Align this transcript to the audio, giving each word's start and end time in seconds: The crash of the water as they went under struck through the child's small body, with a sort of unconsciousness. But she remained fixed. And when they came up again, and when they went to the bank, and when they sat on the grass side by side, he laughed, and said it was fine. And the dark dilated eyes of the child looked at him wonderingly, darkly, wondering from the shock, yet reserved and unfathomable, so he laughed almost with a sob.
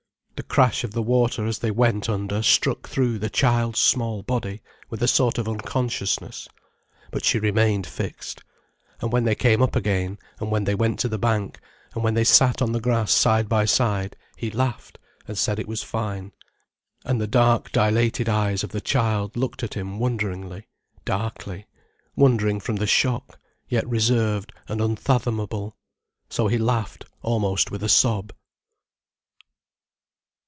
The 0.35 0.47
crash 0.55 0.83
of 0.83 0.93
the 0.93 1.03
water 1.03 1.45
as 1.45 1.59
they 1.59 1.69
went 1.69 2.09
under 2.09 2.41
struck 2.41 2.89
through 2.89 3.19
the 3.19 3.29
child's 3.29 3.77
small 3.77 4.23
body, 4.23 4.63
with 4.89 5.03
a 5.03 5.07
sort 5.07 5.37
of 5.37 5.47
unconsciousness. 5.47 6.47
But 7.11 7.23
she 7.23 7.37
remained 7.37 7.85
fixed. 7.85 8.41
And 9.01 9.13
when 9.13 9.23
they 9.23 9.35
came 9.35 9.61
up 9.61 9.75
again, 9.75 10.17
and 10.39 10.49
when 10.49 10.63
they 10.63 10.73
went 10.73 10.99
to 11.01 11.07
the 11.07 11.19
bank, 11.19 11.59
and 11.93 12.03
when 12.03 12.15
they 12.15 12.23
sat 12.23 12.59
on 12.59 12.71
the 12.71 12.79
grass 12.81 13.11
side 13.11 13.47
by 13.47 13.65
side, 13.65 14.15
he 14.35 14.49
laughed, 14.49 14.97
and 15.27 15.37
said 15.37 15.59
it 15.59 15.67
was 15.67 15.83
fine. 15.83 16.31
And 17.05 17.21
the 17.21 17.27
dark 17.27 17.71
dilated 17.71 18.27
eyes 18.27 18.63
of 18.63 18.71
the 18.71 18.81
child 18.81 19.37
looked 19.37 19.61
at 19.61 19.75
him 19.75 19.99
wonderingly, 19.99 20.67
darkly, 21.05 21.67
wondering 22.15 22.59
from 22.59 22.77
the 22.77 22.87
shock, 22.87 23.39
yet 23.69 23.87
reserved 23.87 24.51
and 24.67 24.81
unfathomable, 24.81 25.77
so 26.31 26.47
he 26.47 26.57
laughed 26.57 27.05
almost 27.21 27.69
with 27.69 27.83
a 27.83 27.89
sob. 27.89 28.33